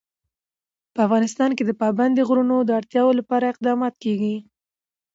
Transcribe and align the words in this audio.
په 0.93 0.99
افغانستان 1.07 1.49
کې 1.57 1.63
د 1.65 1.71
پابندي 1.81 2.21
غرونو 2.29 2.55
د 2.63 2.69
اړتیاوو 2.79 3.17
لپاره 3.19 3.51
اقدامات 3.53 3.93
کېږي. 4.03 4.35